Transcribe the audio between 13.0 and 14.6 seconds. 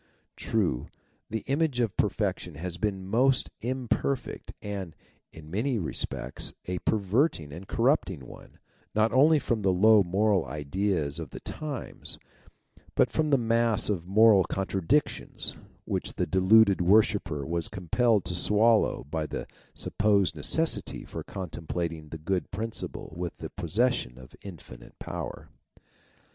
from the mass of moral